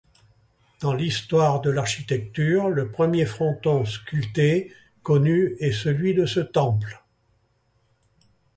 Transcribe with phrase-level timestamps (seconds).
[0.79, 7.03] Dans l'histoire de l'architecture, le premier fronton sculpté connu est celui du ce temple.